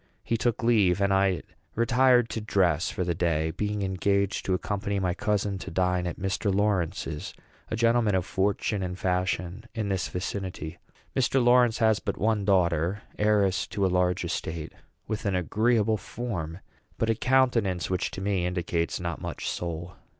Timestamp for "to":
2.31-2.41, 4.47-4.55, 5.59-5.69, 13.67-13.85, 18.09-18.21